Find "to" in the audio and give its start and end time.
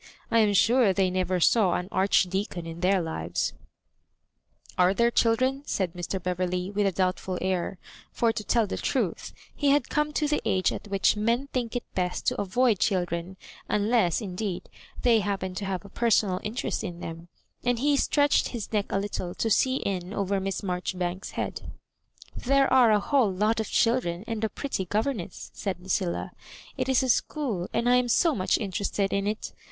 8.31-8.43, 10.13-10.27, 12.25-12.41, 15.53-15.65, 19.35-19.51